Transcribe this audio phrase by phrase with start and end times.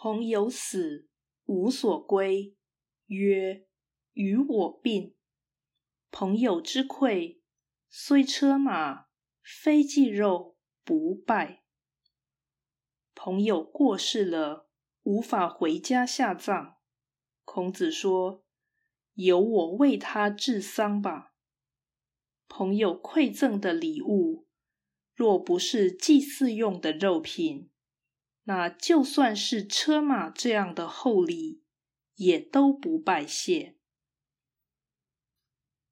[0.00, 1.08] 朋友死，
[1.46, 2.54] 无所归。
[3.06, 3.66] 曰：
[4.12, 5.16] 与我病。
[6.12, 7.40] 朋友之馈，
[7.90, 9.06] 虽车马，
[9.42, 11.64] 非祭肉，不拜。
[13.16, 14.68] 朋友过世了，
[15.02, 16.76] 无法回家下葬。
[17.44, 18.44] 孔子说
[19.14, 21.34] ：“由我为他治丧吧。”
[22.46, 24.46] 朋友馈赠的礼物，
[25.16, 27.72] 若不是祭祀用的肉品，
[28.48, 31.60] 那就算是车马这样的厚礼，
[32.14, 33.76] 也都不拜谢。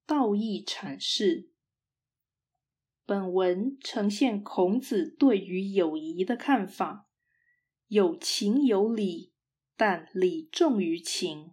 [0.06, 1.50] 道义阐释，
[3.04, 7.10] 本文呈现孔子对于友谊的看法：
[7.88, 9.34] 有情有理，
[9.76, 11.52] 但礼重于情。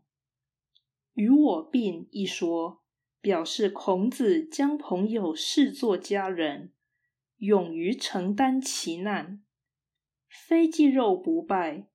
[1.12, 2.82] 与我并一说。
[3.20, 6.74] 表示孔子将朋友视作家人，
[7.38, 9.42] 勇于承担其难，
[10.48, 11.88] 非祭肉不拜。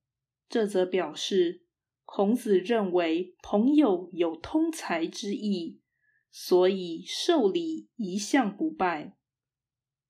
[0.47, 1.65] 这则表示
[2.05, 5.79] 孔子认为朋友有通财之意，
[6.31, 9.15] 所以受礼一向不拜。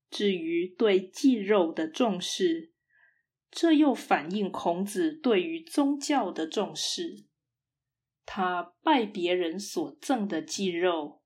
[0.09, 2.71] 至于对祭肉的重视，
[3.51, 7.25] 这又反映孔子对于宗教的重视。
[8.25, 11.21] 他拜别人所赠的祭肉，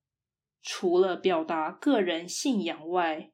[0.62, 3.32] 除了表达个人信仰外，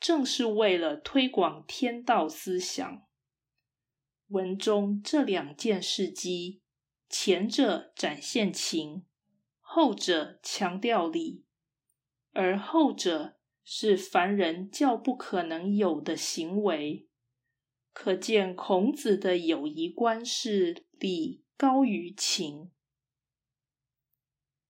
[0.00, 3.02] 正是为了推广天道思想。
[4.28, 6.60] 文中这两件事迹，
[7.08, 9.06] 前者展现情，
[9.60, 11.44] 后者强调理，
[12.32, 17.08] 而后者是凡人较不可能有的行为，
[17.92, 22.70] 可见孔子的友谊观是礼高于情。